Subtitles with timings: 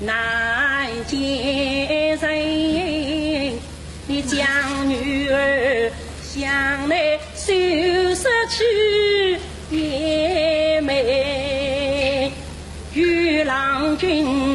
[0.00, 3.52] 难接人。
[4.06, 7.52] 你将女儿向内收
[8.14, 9.38] 拾去
[9.70, 12.32] 也没
[12.94, 14.47] 与郎君。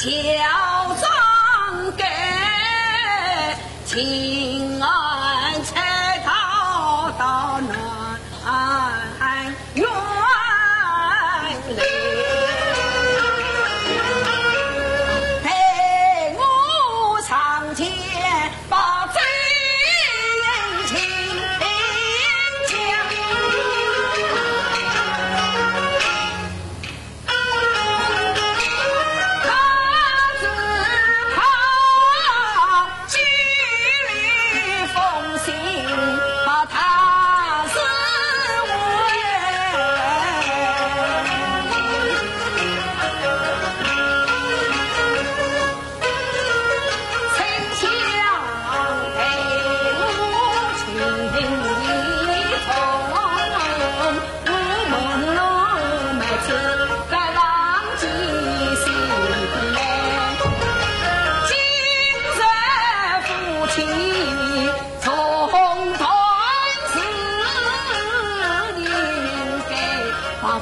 [0.00, 0.06] 乔
[0.94, 4.67] 装改秦。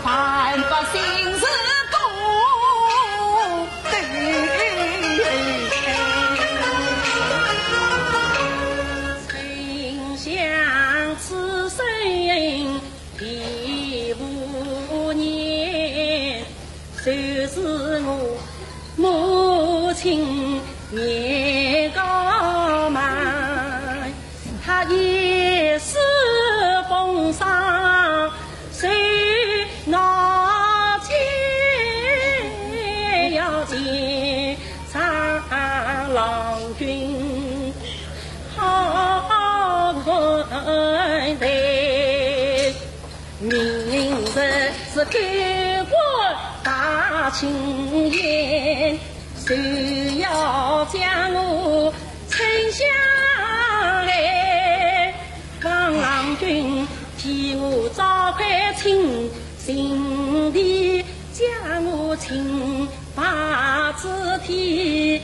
[0.03, 1.01] 反把心
[1.39, 1.45] 是
[1.93, 1.97] 公
[3.91, 3.93] 对，
[9.29, 10.27] 心想
[11.17, 11.79] 此生
[13.21, 13.23] 已
[14.21, 16.45] 无念，
[17.05, 17.07] 就
[17.49, 17.55] 是
[18.05, 18.09] 我
[18.97, 20.61] 母亲
[20.91, 21.36] 年。
[45.11, 45.19] 走
[45.89, 45.97] 过
[46.65, 48.99] 大清烟，
[49.47, 49.55] 就
[50.21, 51.93] 要将我
[52.29, 52.85] 沉下
[54.05, 55.15] 来。
[55.61, 56.87] 方郎君
[57.17, 58.45] 替我召唤
[58.77, 65.21] 亲，心地将我亲把子天。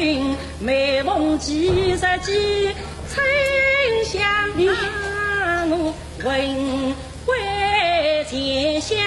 [0.00, 2.74] 太郎君每逢几十几，
[3.12, 3.22] 丞
[4.06, 4.18] 相
[4.56, 5.94] 我
[6.24, 6.26] 问
[7.26, 8.99] 为见。